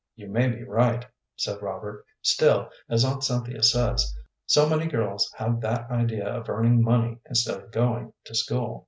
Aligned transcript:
"You 0.15 0.29
may 0.29 0.47
be 0.49 0.63
right," 0.63 1.05
said 1.35 1.61
Robert; 1.61 2.03
"still, 2.23 2.71
as 2.89 3.05
Aunt 3.05 3.23
Cynthia 3.23 3.61
says, 3.61 4.15
so 4.47 4.67
many 4.67 4.87
girls 4.87 5.31
have 5.37 5.61
that 5.61 5.91
idea 5.91 6.27
of 6.27 6.49
earning 6.49 6.81
money 6.81 7.19
instead 7.29 7.61
of 7.61 7.71
going 7.71 8.11
to 8.23 8.33
school." 8.33 8.79